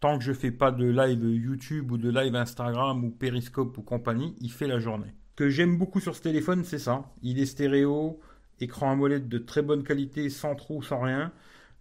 Tant 0.00 0.16
que 0.16 0.24
je 0.24 0.32
fais 0.32 0.50
pas 0.50 0.72
de 0.72 0.86
live 0.86 1.22
YouTube 1.22 1.92
ou 1.92 1.98
de 1.98 2.10
live 2.10 2.34
Instagram 2.34 3.04
ou 3.04 3.10
Periscope 3.10 3.76
ou 3.76 3.82
compagnie, 3.82 4.34
il 4.40 4.50
fait 4.50 4.66
la 4.66 4.78
journée. 4.78 5.14
Ce 5.32 5.36
que 5.36 5.48
j'aime 5.50 5.76
beaucoup 5.76 6.00
sur 6.00 6.16
ce 6.16 6.22
téléphone, 6.22 6.64
c'est 6.64 6.78
ça. 6.78 7.12
Il 7.22 7.38
est 7.38 7.46
stéréo, 7.46 8.18
écran 8.60 8.92
AMOLED 8.92 9.28
de 9.28 9.38
très 9.38 9.60
bonne 9.60 9.82
qualité, 9.82 10.30
sans 10.30 10.54
trou, 10.54 10.82
sans 10.82 11.00
rien. 11.00 11.32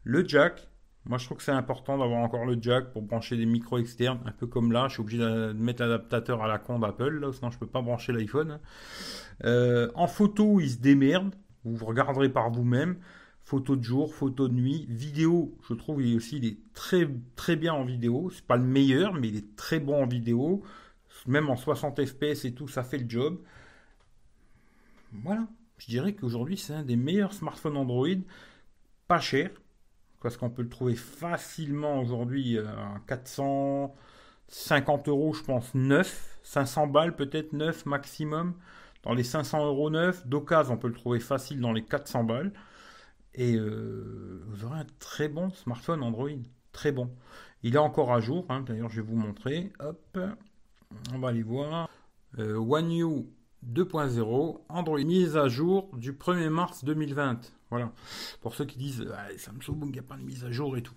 Le 0.03 0.27
jack, 0.27 0.67
moi 1.05 1.17
je 1.17 1.25
trouve 1.25 1.37
que 1.37 1.43
c'est 1.43 1.51
important 1.51 1.97
d'avoir 1.97 2.19
encore 2.19 2.45
le 2.45 2.57
jack 2.61 2.91
pour 2.91 3.03
brancher 3.03 3.37
des 3.37 3.45
micros 3.45 3.77
externes, 3.77 4.19
un 4.25 4.31
peu 4.31 4.47
comme 4.47 4.73
là, 4.73 4.87
je 4.89 4.93
suis 4.93 5.01
obligé 5.01 5.19
de 5.19 5.53
mettre 5.53 5.81
l'adaptateur 5.81 6.43
à 6.43 6.47
la 6.47 6.57
con 6.57 6.79
d'Apple, 6.79 7.19
là, 7.19 7.31
sinon 7.31 7.51
je 7.51 7.55
ne 7.55 7.59
peux 7.61 7.67
pas 7.67 7.81
brancher 7.81 8.11
l'iPhone. 8.11 8.59
Euh, 9.45 9.89
en 9.95 10.07
photo, 10.07 10.59
il 10.59 10.69
se 10.69 10.77
démerde. 10.77 11.33
Vous 11.63 11.85
regarderez 11.85 12.29
par 12.29 12.49
vous-même. 12.49 12.97
Photo 13.49 13.75
de 13.75 13.83
jour, 13.83 14.13
photo 14.13 14.47
de 14.47 14.53
nuit, 14.53 14.85
vidéo. 14.89 15.57
Je 15.67 15.73
trouve 15.73 16.03
il 16.03 16.13
est 16.13 16.15
aussi 16.15 16.59
très 16.75 17.09
très 17.35 17.55
bien 17.55 17.73
en 17.73 17.83
vidéo. 17.83 18.29
C'est 18.31 18.45
pas 18.45 18.57
le 18.57 18.63
meilleur, 18.63 19.15
mais 19.15 19.29
il 19.29 19.37
est 19.37 19.55
très 19.55 19.79
bon 19.79 20.03
en 20.03 20.05
vidéo. 20.05 20.61
Même 21.25 21.49
en 21.49 21.55
60 21.55 22.05
fps 22.05 22.45
et 22.45 22.53
tout, 22.53 22.67
ça 22.67 22.83
fait 22.83 22.99
le 22.99 23.09
job. 23.09 23.39
Voilà. 25.11 25.47
Je 25.79 25.87
dirais 25.87 26.13
qu'aujourd'hui 26.13 26.57
c'est 26.57 26.75
un 26.75 26.83
des 26.83 26.95
meilleurs 26.95 27.33
smartphones 27.33 27.75
Android, 27.75 28.19
pas 29.07 29.19
cher, 29.19 29.49
parce 30.21 30.37
qu'on 30.37 30.51
peut 30.51 30.61
le 30.61 30.69
trouver 30.69 30.93
facilement 30.93 31.99
aujourd'hui 31.99 32.55
euh, 32.55 32.67
à 32.67 32.99
450 33.07 35.07
euros, 35.07 35.33
je 35.33 35.41
pense, 35.41 35.73
9, 35.73 36.39
500 36.43 36.85
balles 36.85 37.15
peut-être 37.15 37.53
9 37.53 37.87
maximum 37.87 38.53
dans 39.01 39.15
les 39.15 39.23
500 39.23 39.65
euros 39.65 39.89
neufs. 39.89 40.27
D'occasion, 40.27 40.75
on 40.75 40.77
peut 40.77 40.89
le 40.89 40.93
trouver 40.93 41.19
facile 41.19 41.61
dans 41.61 41.73
les 41.73 41.83
400 41.83 42.25
balles. 42.25 42.53
Et 43.35 43.55
euh, 43.55 44.43
vous 44.47 44.65
aurez 44.65 44.79
un 44.79 44.87
très 44.99 45.27
bon 45.27 45.49
smartphone 45.51 46.03
Android. 46.03 46.29
Très 46.71 46.91
bon. 46.91 47.09
Il 47.63 47.75
est 47.75 47.79
encore 47.79 48.11
à 48.11 48.19
jour. 48.19 48.45
Hein. 48.49 48.61
D'ailleurs, 48.61 48.89
je 48.89 49.01
vais 49.01 49.07
vous 49.07 49.15
montrer. 49.15 49.71
Hop. 49.79 50.19
On 51.13 51.19
va 51.19 51.29
aller 51.29 51.43
voir. 51.43 51.89
Euh, 52.37 52.57
One 52.57 52.91
U 52.91 53.25
2.0. 53.67 54.61
Android 54.69 54.99
mise 54.99 55.37
à 55.37 55.47
jour 55.47 55.89
du 55.95 56.13
1er 56.13 56.49
mars 56.49 56.83
2020. 56.83 57.41
Voilà. 57.69 57.91
Pour 58.41 58.55
ceux 58.55 58.65
qui 58.65 58.77
disent 58.77 59.05
ah, 59.13 59.27
Samsung, 59.37 59.81
il 59.85 59.91
n'y 59.91 59.99
a 59.99 60.03
pas 60.03 60.15
de 60.15 60.23
mise 60.23 60.43
à 60.43 60.51
jour 60.51 60.77
et 60.77 60.81
tout. 60.81 60.95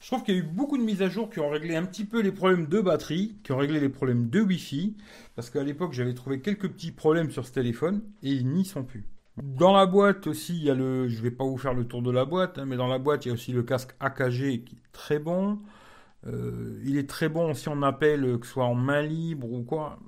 Je 0.00 0.06
trouve 0.06 0.22
qu'il 0.22 0.34
y 0.34 0.38
a 0.38 0.40
eu 0.40 0.44
beaucoup 0.44 0.78
de 0.78 0.82
mises 0.82 1.02
à 1.02 1.08
jour 1.08 1.28
qui 1.28 1.40
ont 1.40 1.50
réglé 1.50 1.76
un 1.76 1.84
petit 1.84 2.04
peu 2.04 2.20
les 2.20 2.32
problèmes 2.32 2.66
de 2.66 2.80
batterie, 2.80 3.36
qui 3.44 3.52
ont 3.52 3.58
réglé 3.58 3.80
les 3.80 3.90
problèmes 3.90 4.30
de 4.30 4.40
Wi-Fi, 4.40 4.96
parce 5.36 5.50
qu'à 5.50 5.62
l'époque 5.62 5.92
j'avais 5.92 6.14
trouvé 6.14 6.40
quelques 6.40 6.70
petits 6.70 6.90
problèmes 6.90 7.30
sur 7.30 7.46
ce 7.46 7.52
téléphone 7.52 8.02
et 8.22 8.30
ils 8.30 8.48
n'y 8.48 8.64
sont 8.64 8.82
plus. 8.82 9.04
Dans 9.42 9.72
la 9.72 9.86
boîte 9.86 10.26
aussi, 10.26 10.56
il 10.56 10.64
y 10.64 10.70
a 10.70 10.74
le, 10.74 11.08
je 11.08 11.22
vais 11.22 11.30
pas 11.30 11.44
vous 11.44 11.56
faire 11.56 11.74
le 11.74 11.86
tour 11.86 12.02
de 12.02 12.10
la 12.10 12.24
boîte, 12.24 12.58
hein, 12.58 12.66
mais 12.66 12.76
dans 12.76 12.88
la 12.88 12.98
boîte 12.98 13.24
il 13.24 13.28
y 13.28 13.30
a 13.30 13.34
aussi 13.34 13.52
le 13.52 13.62
casque 13.62 13.94
AKG 14.00 14.64
qui 14.64 14.76
est 14.76 14.92
très 14.92 15.18
bon. 15.18 15.60
Euh, 16.26 16.80
il 16.84 16.98
est 16.98 17.08
très 17.08 17.28
bon 17.28 17.54
si 17.54 17.68
on 17.68 17.82
appelle, 17.82 18.38
que 18.38 18.46
ce 18.46 18.52
soit 18.52 18.66
en 18.66 18.74
main 18.74 19.02
libre 19.02 19.50
ou 19.50 19.62
quoi. 19.62 19.98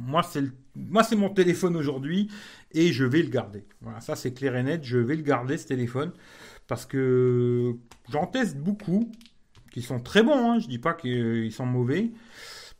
Moi 0.00 0.22
c'est 0.22 0.42
moi 0.74 1.02
c'est 1.02 1.16
mon 1.16 1.30
téléphone 1.30 1.76
aujourd'hui 1.76 2.28
et 2.72 2.92
je 2.92 3.04
vais 3.04 3.22
le 3.22 3.28
garder. 3.28 3.64
Voilà, 3.80 4.00
ça 4.00 4.16
c'est 4.16 4.32
clair 4.32 4.56
et 4.56 4.62
net, 4.62 4.84
je 4.84 4.98
vais 4.98 5.16
le 5.16 5.22
garder 5.22 5.58
ce 5.58 5.66
téléphone 5.66 6.12
parce 6.66 6.86
que 6.86 7.76
j'en 8.10 8.26
teste 8.26 8.56
beaucoup 8.58 9.10
qui 9.72 9.82
sont 9.82 10.00
très 10.00 10.22
bons, 10.22 10.52
hein, 10.52 10.58
je 10.60 10.68
dis 10.68 10.78
pas 10.78 10.94
qu'ils 10.94 11.52
sont 11.52 11.66
mauvais, 11.66 12.10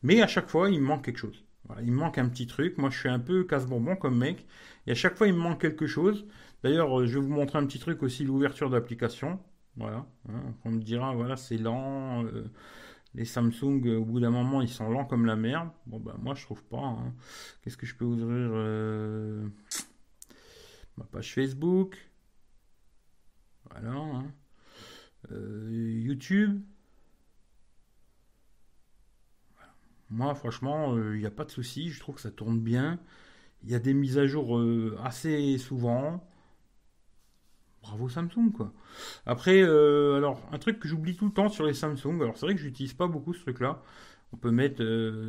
mais 0.03 0.23
à 0.23 0.27
chaque 0.27 0.49
fois 0.49 0.71
il 0.71 0.81
me 0.81 0.87
manque 0.87 1.05
quelque 1.05 1.19
chose. 1.19 1.45
Il 1.83 1.93
manque 1.93 2.19
un 2.19 2.29
petit 2.29 2.47
truc. 2.47 2.79
Moi 2.79 2.91
je 2.91 2.99
suis 2.99 3.09
un 3.09 3.21
peu 3.21 3.45
casse-bonbon 3.45 3.97
comme 3.97 4.19
mec, 4.19 4.47
et 4.87 4.93
à 4.93 4.95
chaque 4.95 5.17
fois 5.17 5.27
il 5.27 5.35
me 5.35 5.41
manque 5.41 5.61
quelque 5.61 5.87
chose. 5.87 6.27
D'ailleurs, 6.63 7.07
je 7.07 7.19
vais 7.19 7.25
vous 7.25 7.33
montrer 7.33 7.59
un 7.59 7.67
petit 7.67 7.79
truc 7.79 8.03
aussi, 8.03 8.25
l'ouverture 8.25 8.71
d'application. 8.71 9.39
Voilà, 9.77 10.07
hein, 10.29 10.55
on 10.65 10.73
me 10.73 10.81
dira, 10.81 11.15
voilà, 11.15 11.37
c'est 11.37 11.57
lent. 11.57 12.25
Euh, 12.25 12.51
les 13.15 13.25
Samsung, 13.25 13.87
au 13.97 14.05
bout 14.05 14.21
d'un 14.21 14.31
moment, 14.31 14.61
ils 14.61 14.69
sont 14.69 14.91
lents 14.91 15.05
comme 15.05 15.25
la 15.25 15.37
merde. 15.37 15.71
Bon, 15.87 15.99
ben 15.99 16.17
moi, 16.21 16.35
je 16.35 16.43
trouve 16.45 16.63
pas. 16.65 16.79
Hein. 16.79 17.15
Qu'est-ce 17.63 17.77
que 17.77 17.87
je 17.87 17.95
peux 17.95 18.05
ouvrir 18.05 18.51
euh, 18.53 19.49
Ma 20.97 21.05
page 21.05 21.35
Facebook. 21.35 21.97
Voilà. 23.71 23.93
Hein. 23.93 24.33
Euh, 25.33 25.69
YouTube. 25.71 26.61
Moi, 30.11 30.35
franchement, 30.35 30.97
il 30.97 31.01
euh, 31.01 31.19
n'y 31.19 31.27
a 31.27 31.31
pas 31.31 31.45
de 31.45 31.51
souci. 31.51 31.91
Je 31.91 32.01
trouve 32.01 32.17
que 32.17 32.21
ça 32.21 32.31
tourne 32.31 32.61
bien. 32.61 32.99
Il 33.65 33.71
y 33.71 33.75
a 33.75 33.79
des 33.79 33.95
mises 33.95 34.19
à 34.19 34.27
jour 34.27 34.59
euh, 34.59 34.97
assez 35.05 35.59
souvent. 35.59 36.25
Bravo 37.83 38.09
Samsung, 38.09 38.51
quoi. 38.55 38.73
Après, 39.27 39.63
alors, 39.63 40.41
un 40.53 40.59
truc 40.59 40.81
que 40.81 40.89
j'oublie 40.89 41.17
tout 41.17 41.27
le 41.27 41.33
temps 41.33 41.49
sur 41.49 41.67
les 41.67 41.75
Samsung. 41.75 42.21
Alors, 42.23 42.37
c'est 42.37 42.47
vrai 42.47 42.55
que 42.55 42.61
j'utilise 42.61 42.95
pas 42.95 43.07
beaucoup 43.07 43.35
ce 43.35 43.41
truc-là. 43.43 43.83
On 44.33 44.37
peut 44.37 44.51
mettre 44.51 44.83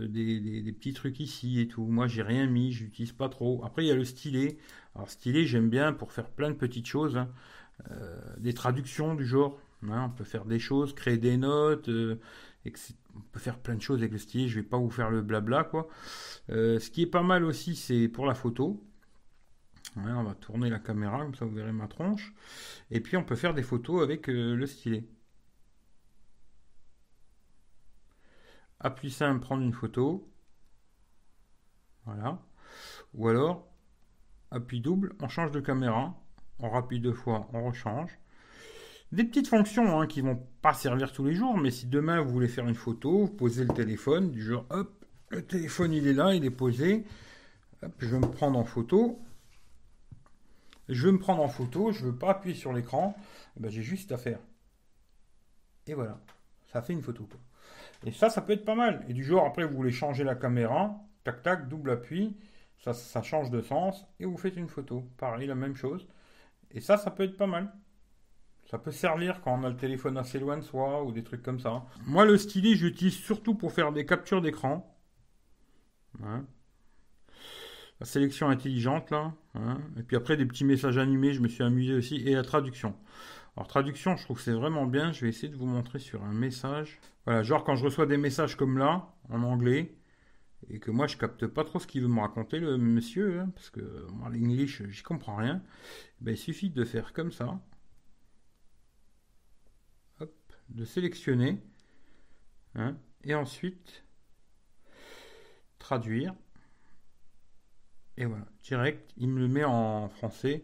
des, 0.08 0.74
petits 0.74 0.94
trucs 0.94 1.20
ici 1.20 1.62
et 1.62 1.68
tout. 1.68 1.86
Moi, 1.86 2.08
j'ai 2.08 2.22
rien 2.22 2.48
mis. 2.48 2.72
J'utilise 2.72 3.14
pas 3.14 3.30
trop. 3.30 3.62
Après, 3.64 3.84
il 3.86 3.88
y 3.88 3.92
a 3.92 3.96
le 3.96 4.04
stylet. 4.04 4.58
Alors, 4.96 5.10
stylet, 5.10 5.46
j'aime 5.46 5.70
bien 5.70 5.94
pour 5.94 6.12
faire 6.12 6.30
plein 6.30 6.50
de 6.50 6.56
petites 6.56 6.88
choses. 6.88 7.18
Hein. 7.18 7.30
des 8.40 8.54
traductions 8.54 9.16
du 9.16 9.26
genre. 9.26 9.58
Hein, 9.88 10.08
on 10.08 10.10
peut 10.10 10.26
faire 10.26 10.46
des 10.46 10.60
choses, 10.60 10.94
créer 10.94 11.18
des 11.18 11.38
notes, 11.38 11.90
euh, 12.68 12.72
on 13.16 13.22
peut 13.22 13.40
faire 13.40 13.60
plein 13.60 13.76
de 13.76 13.82
choses 13.82 14.00
avec 14.00 14.12
le 14.12 14.18
stylet. 14.18 14.48
Je 14.48 14.60
vais 14.60 14.66
pas 14.66 14.78
vous 14.78 14.90
faire 14.90 15.10
le 15.10 15.22
blabla 15.22 15.64
quoi. 15.64 15.88
Euh, 16.50 16.80
ce 16.80 16.90
qui 16.90 17.04
est 17.04 17.08
pas 17.08 17.24
mal 17.24 17.44
aussi, 17.44 17.76
c'est 17.76 18.08
pour 18.08 18.26
la 18.26 18.36
photo. 18.36 18.84
on 19.96 20.24
va 20.24 20.36
tourner 20.36 20.70
la 20.70 20.80
caméra, 20.80 21.24
comme 21.24 21.36
ça 21.36 21.46
vous 21.46 21.56
verrez 21.56 21.72
ma 21.72 21.88
tronche. 21.88 22.34
Et 22.92 23.00
puis 23.02 23.18
on 23.18 23.24
peut 23.24 23.36
faire 23.36 23.54
des 23.54 23.64
photos 23.64 24.04
avec 24.04 24.30
euh, 24.30 24.56
le 24.56 24.66
stylet. 24.68 25.06
Appui 28.80 29.12
simple, 29.12 29.42
prendre 29.42 29.64
une 29.64 29.74
photo. 29.74 30.30
Voilà. 32.06 32.42
Ou 33.14 33.28
alors, 33.28 33.68
appui 34.52 34.82
double, 34.82 35.16
on 35.22 35.28
change 35.28 35.52
de 35.52 35.60
caméra. 35.60 36.16
On 36.60 36.70
rappuie 36.70 37.00
deux 37.00 37.14
fois, 37.14 37.48
on 37.54 37.66
rechange. 37.66 38.18
Des 39.12 39.24
petites 39.24 39.48
fonctions 39.48 40.00
hein, 40.00 40.06
qui 40.06 40.22
vont 40.22 40.40
pas 40.62 40.74
servir 40.74 41.12
tous 41.12 41.26
les 41.26 41.34
jours, 41.34 41.58
mais 41.58 41.72
si 41.72 41.88
demain 41.88 42.22
vous 42.22 42.30
voulez 42.30 42.48
faire 42.48 42.68
une 42.68 42.76
photo, 42.76 43.26
vous 43.26 43.28
posez 43.28 43.64
le 43.66 43.74
téléphone, 43.74 44.30
du 44.30 44.44
genre 44.44 44.66
hop, 44.70 45.04
le 45.30 45.44
téléphone 45.44 45.94
il 45.94 46.08
est 46.08 46.14
là, 46.14 46.36
il 46.36 46.46
est 46.46 46.52
posé, 46.52 47.06
hop, 47.82 47.92
je 47.98 48.08
vais 48.08 48.20
me 48.20 48.32
prendre 48.32 48.60
en 48.60 48.66
photo. 48.66 49.20
Je 50.90 51.06
veux 51.06 51.12
me 51.12 51.20
prendre 51.20 51.42
en 51.42 51.48
photo, 51.48 51.92
je 51.92 52.06
veux 52.06 52.16
pas 52.16 52.32
appuyer 52.32 52.56
sur 52.56 52.74
l'écran, 52.74 53.16
eh 53.58 53.60
ben, 53.60 53.70
j'ai 53.70 53.84
juste 53.84 54.12
à 54.12 54.18
faire. 54.18 54.40
Et 55.88 55.94
voilà, 55.94 56.20
ça 56.72 56.82
fait 56.82 56.94
une 56.94 57.02
photo. 57.02 57.28
Et 58.06 58.12
ça, 58.12 58.30
ça 58.30 58.42
peut 58.42 58.54
être 58.54 58.66
pas 58.66 58.76
mal. 58.76 59.06
Et 59.08 59.14
du 59.14 59.24
genre, 59.24 59.46
après, 59.46 59.66
vous 59.66 59.76
voulez 59.76 59.92
changer 59.92 60.24
la 60.24 60.36
caméra, 60.36 61.00
tac 61.24 61.42
tac, 61.44 61.68
double 61.68 61.92
appui, 61.92 62.38
ça, 62.80 62.94
ça 62.94 63.22
change 63.22 63.50
de 63.50 63.62
sens, 63.62 64.06
et 64.20 64.26
vous 64.26 64.38
faites 64.38 64.56
une 64.56 64.70
photo. 64.70 65.04
Pareil, 65.18 65.48
la 65.48 65.56
même 65.56 65.76
chose. 65.76 66.08
Et 66.72 66.80
ça, 66.80 66.98
ça 66.98 67.12
peut 67.12 67.24
être 67.24 67.38
pas 67.38 67.48
mal. 67.48 67.72
Ça 68.70 68.78
peut 68.78 68.92
servir 68.92 69.42
quand 69.42 69.60
on 69.60 69.64
a 69.64 69.70
le 69.70 69.76
téléphone 69.76 70.16
assez 70.18 70.38
loin 70.38 70.56
de 70.56 70.62
soi 70.62 71.04
ou 71.04 71.12
des 71.12 71.24
trucs 71.24 71.42
comme 71.42 71.60
ça. 71.60 71.86
Moi, 72.06 72.24
le 72.26 72.38
stylet, 72.38 72.76
j'utilise 72.76 73.16
surtout 73.16 73.56
pour 73.56 73.72
faire 73.72 73.92
des 73.92 74.06
captures 74.06 74.44
d'écran. 74.44 74.96
Hein. 76.24 76.46
La 78.00 78.06
sélection 78.06 78.48
intelligente, 78.48 79.10
là. 79.10 79.34
Hein. 79.56 79.80
Et 79.98 80.04
puis 80.04 80.16
après, 80.16 80.38
des 80.38 80.46
petits 80.46 80.66
messages 80.66 81.00
animés, 81.00 81.34
je 81.34 81.42
me 81.42 81.48
suis 81.48 81.64
amusé 81.64 81.96
aussi. 81.96 82.18
Et 82.18 82.36
la 82.36 82.44
traduction. 82.44 82.96
Alors, 83.58 83.68
traduction, 83.68 84.16
je 84.18 84.24
trouve 84.24 84.38
que 84.38 84.44
c'est 84.44 84.54
vraiment 84.54 84.86
bien. 84.86 85.12
Je 85.14 85.22
vais 85.22 85.30
essayer 85.30 85.50
de 85.50 85.58
vous 85.58 85.66
montrer 85.66 85.98
sur 85.98 86.24
un 86.24 86.34
message. 86.34 87.00
Voilà, 87.26 87.42
genre 87.42 87.64
quand 87.64 87.76
je 87.76 87.86
reçois 87.86 88.06
des 88.06 88.18
messages 88.18 88.56
comme 88.56 88.78
là, 88.78 89.16
en 89.30 89.42
anglais, 89.42 89.96
et 90.70 90.78
que 90.78 90.92
moi, 90.92 91.08
je 91.08 91.18
capte 91.18 91.48
pas 91.48 91.64
trop 91.64 91.80
ce 91.80 91.88
qu'il 91.88 92.04
veut 92.04 92.08
me 92.08 92.20
raconter, 92.20 92.60
le 92.60 92.78
monsieur, 92.78 93.40
hein, 93.40 93.52
parce 93.56 93.72
que 93.72 94.06
moi, 94.12 94.30
l'English, 94.30 94.84
j'y 94.90 95.02
comprends 95.02 95.38
rien. 95.38 95.64
Ben, 96.22 96.34
il 96.34 96.38
suffit 96.38 96.70
de 96.70 96.86
faire 96.86 97.14
comme 97.14 97.32
ça 97.32 97.60
de 100.70 100.86
sélectionner 100.86 101.62
hein, 102.76 102.96
et 103.24 103.36
ensuite 103.36 104.04
traduire. 105.80 106.34
Et 108.18 108.26
voilà, 108.26 108.46
direct, 108.64 109.12
il 109.18 109.30
me 109.30 109.40
le 109.40 109.48
met 109.48 109.64
en 109.64 110.10
français. 110.10 110.64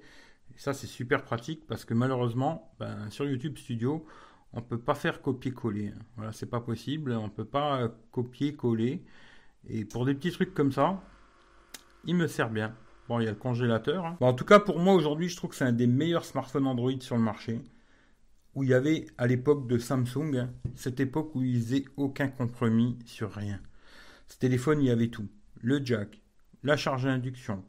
Ça, 0.58 0.74
c'est 0.74 0.88
super 0.88 1.24
pratique 1.24 1.66
parce 1.68 1.86
que 1.86 1.94
malheureusement, 1.94 2.74
ben, 2.80 3.10
sur 3.10 3.26
YouTube 3.26 3.58
Studio, 3.58 4.06
on 4.54 4.62
peut 4.62 4.80
pas 4.80 4.96
faire 4.96 5.22
copier-coller. 5.22 5.94
Voilà, 6.16 6.32
c'est 6.32 6.46
pas 6.46 6.62
possible. 6.62 7.12
On 7.14 7.30
peut 7.30 7.46
pas 7.46 7.90
copier-coller. 8.12 9.04
Et 9.68 9.86
pour 9.86 10.06
des 10.06 10.14
petits 10.14 10.32
trucs 10.32 10.54
comme 10.54 10.72
ça, 10.72 11.02
il 12.06 12.16
me 12.16 12.28
sert 12.28 12.50
bien. 12.50 12.76
Bon, 13.08 13.20
il 13.20 13.26
y 13.26 13.28
a 13.28 13.32
le 13.32 13.38
congélateur. 13.38 14.06
Hein. 14.06 14.18
en 14.20 14.34
tout 14.34 14.46
cas, 14.46 14.60
pour 14.60 14.80
moi 14.80 14.94
aujourd'hui, 14.94 15.30
je 15.30 15.36
trouve 15.36 15.52
que 15.52 15.56
c'est 15.56 15.66
un 15.66 15.74
des 15.74 15.88
meilleurs 15.88 16.26
smartphones 16.26 16.68
Android 16.68 17.00
sur 17.00 17.16
le 17.16 17.22
marché 17.22 17.62
où 18.56 18.64
il 18.64 18.70
y 18.70 18.74
avait 18.74 19.06
à 19.18 19.28
l'époque 19.28 19.68
de 19.68 19.78
Samsung, 19.78 20.36
hein, 20.38 20.50
cette 20.76 21.00
époque 21.00 21.36
où 21.36 21.44
ils 21.44 21.62
faisaient 21.62 21.86
aucun 21.98 22.30
compromis 22.30 22.98
sur 23.06 23.32
rien. 23.34 23.60
Ce 24.28 24.38
téléphone, 24.38 24.82
il 24.82 24.88
y 24.88 24.92
avait 24.92 25.10
tout. 25.10 25.28
Le 25.62 25.86
jack, 25.86 26.22
la 26.64 26.78
charge 26.78 27.06
induction, 27.06 27.64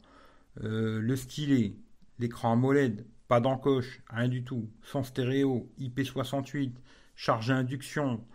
euh, 0.63 0.99
le 0.99 1.15
stylet, 1.15 1.75
l'écran 2.19 2.53
AMOLED, 2.53 3.05
pas 3.27 3.41
d'encoche, 3.41 4.01
rien 4.09 4.29
du 4.29 4.43
tout, 4.43 4.69
son 4.81 5.03
stéréo, 5.03 5.69
IP68, 5.79 6.71
charge 7.15 7.51
induction, 7.51 8.25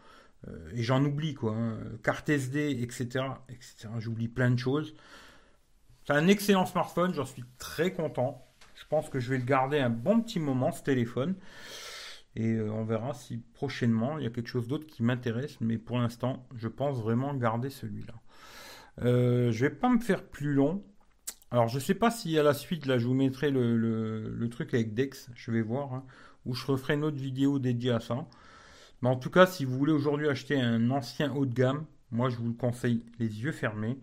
euh, 0.49 0.71
et 0.75 0.83
j'en 0.83 1.05
oublie 1.05 1.35
quoi, 1.35 1.55
hein, 1.55 1.79
carte 2.03 2.29
SD, 2.29 2.83
etc. 2.83 3.25
etc. 3.49 3.89
J'oublie 3.99 4.29
plein 4.29 4.51
de 4.51 4.59
choses. 4.59 4.95
C'est 6.05 6.13
un 6.13 6.29
excellent 6.29 6.67
smartphone, 6.67 7.15
j'en 7.15 7.25
suis 7.25 7.45
très 7.59 7.93
content. 7.93 8.47
Je 8.75 8.85
pense 8.89 9.09
que 9.09 9.21
je 9.21 9.31
vais 9.31 9.39
le 9.39 9.45
garder 9.45 9.79
un 9.79 9.91
bon 9.91 10.21
petit 10.21 10.41
moment, 10.41 10.73
ce 10.73 10.83
téléphone. 10.83 11.35
Et 12.35 12.55
euh, 12.55 12.71
on 12.73 12.85
verra 12.85 13.15
si 13.15 13.39
prochainement 13.55 14.19
il 14.19 14.25
y 14.25 14.27
a 14.27 14.31
quelque 14.31 14.49
chose 14.49 14.69
d'autre 14.69 14.87
qui 14.87 15.03
m'intéresse. 15.03 15.59
Mais 15.61 15.79
pour 15.79 15.99
l'instant, 15.99 16.47
je 16.55 16.69
pense 16.69 17.01
vraiment 17.01 17.35
garder 17.35 17.71
celui-là. 17.71 18.15
Euh, 19.03 19.53
je 19.53 19.67
vais 19.67 19.71
pas 19.71 19.89
me 19.89 19.99
faire 19.99 20.25
plus 20.25 20.55
long. 20.55 20.83
Alors 21.51 21.69
je 21.69 21.79
sais 21.79 21.95
pas 21.95 22.11
si 22.11 22.39
à 22.39 22.43
la 22.43 22.55
suite, 22.55 22.87
là 22.87 22.99
je 22.99 23.07
vous 23.07 23.15
mettrai 23.15 23.51
le, 23.51 24.49
truc 24.51 24.73
avec 24.75 24.95
Dex. 24.95 25.31
Je 25.35 25.51
vais 25.51 25.63
voir. 25.63 25.95
Hein, 25.95 26.05
ou 26.45 26.55
je 26.55 26.67
referai 26.67 26.95
une 26.95 27.05
autre 27.05 27.19
vidéo 27.19 27.59
dédiée 27.59 27.93
à 27.93 28.01
ça. 28.01 28.27
Mais 29.01 29.09
en 29.09 29.17
tout 29.17 29.31
cas, 29.31 29.47
si 29.47 29.65
vous 29.65 29.77
voulez 29.77 29.93
aujourd'hui 29.93 30.29
acheter 30.29 30.61
un 30.61 30.91
ancien 30.91 31.33
haut 31.35 31.47
de 31.47 31.55
gamme, 31.55 31.85
moi 32.11 32.31
je 32.31 32.37
vous 32.37 32.49
le 32.49 32.55
conseille 32.55 33.05
les 33.19 33.43
yeux 33.43 33.53
fermés. 33.53 33.99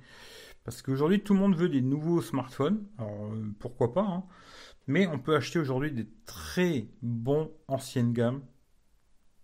Parce 0.64 0.82
qu'aujourd'hui 0.82 1.22
tout 1.22 1.34
le 1.34 1.40
monde 1.40 1.56
veut 1.56 1.70
des 1.70 1.82
nouveaux 1.82 2.22
smartphones. 2.22 2.86
Alors 2.98 3.26
euh, 3.26 3.54
pourquoi 3.60 3.94
pas 3.94 4.04
hein. 4.04 4.24
Mais 4.88 5.06
on 5.06 5.20
peut 5.20 5.36
acheter 5.36 5.60
aujourd'hui 5.60 5.92
des 5.92 6.08
très 6.26 6.88
bons 7.04 7.52
anciennes 7.68 8.12
gammes 8.12 8.42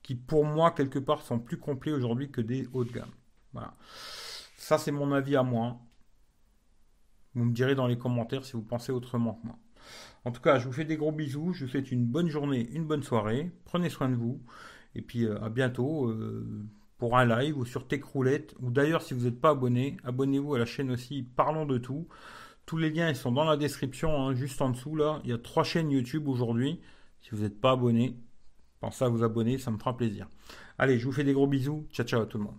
qui, 0.02 0.16
pour 0.16 0.44
moi, 0.44 0.72
quelque 0.72 0.98
part, 0.98 1.22
sont 1.22 1.40
plus 1.40 1.58
complets 1.58 1.92
aujourd'hui 1.92 2.32
que 2.32 2.42
des 2.42 2.68
hauts 2.74 2.84
de 2.84 2.92
gamme. 2.92 3.12
Voilà. 3.54 3.76
Ça, 4.58 4.80
c'est 4.80 4.92
mon 4.92 5.12
avis 5.12 5.36
à 5.36 5.44
moi. 5.44 5.78
Vous 7.36 7.46
me 7.46 7.54
direz 7.54 7.76
dans 7.76 7.86
les 7.86 7.98
commentaires 7.98 8.44
si 8.44 8.54
vous 8.54 8.64
pensez 8.64 8.92
autrement 8.92 9.36
que 9.36 9.46
moi. 9.46 9.58
En 10.24 10.32
tout 10.32 10.42
cas, 10.42 10.58
je 10.58 10.66
vous 10.66 10.74
fais 10.74 10.86
des 10.86 10.98
gros 10.98 11.12
bisous, 11.12 11.54
je 11.54 11.66
vous 11.66 11.72
souhaite 11.72 11.92
une 11.92 12.06
bonne 12.06 12.30
journée, 12.30 12.68
une 12.72 12.86
bonne 12.86 13.04
soirée, 13.04 13.52
prenez 13.66 13.90
soin 13.90 14.10
de 14.10 14.16
vous, 14.16 14.42
et 14.96 15.02
puis 15.04 15.28
à 15.28 15.50
bientôt 15.50 16.12
pour 16.98 17.18
un 17.18 17.26
live 17.26 17.58
ou 17.58 17.66
sur 17.66 17.88
Techroulette, 17.88 18.56
ou 18.62 18.70
d'ailleurs 18.70 19.02
si 19.02 19.14
vous 19.14 19.26
n'êtes 19.26 19.40
pas 19.40 19.52
abonné, 19.52 19.98
abonnez-vous 20.04 20.56
à 20.56 20.60
la 20.60 20.66
chaîne 20.66 20.92
aussi 20.92 21.24
Parlons 21.36 21.66
de 21.66 21.78
tout. 21.78 22.08
Tous 22.66 22.78
les 22.78 22.90
liens 22.90 23.14
sont 23.14 23.32
dans 23.32 23.44
la 23.44 23.58
description, 23.58 24.20
hein, 24.20 24.34
juste 24.34 24.62
en 24.62 24.70
dessous 24.70 24.96
là. 24.96 25.22
Il 25.24 25.30
y 25.30 25.34
a 25.34 25.38
trois 25.38 25.64
chaînes 25.64 25.92
YouTube 25.92 26.28
aujourd'hui. 26.28 26.80
Si 27.22 27.32
vous 27.32 27.44
n'êtes 27.44 27.60
pas 27.60 27.72
abonné, 27.72 28.18
pensez 28.80 29.04
à 29.04 29.10
vous 29.10 29.24
abonner, 29.24 29.58
ça 29.58 29.72
me 29.72 29.78
fera 29.78 29.96
plaisir. 29.96 30.28
Allez, 30.78 31.00
je 31.00 31.06
vous 31.06 31.12
fais 31.12 31.24
des 31.24 31.34
gros 31.34 31.48
bisous. 31.48 31.86
Ciao 31.92 32.06
ciao 32.06 32.22
à 32.22 32.26
tout 32.26 32.38
le 32.38 32.46
monde. 32.46 32.56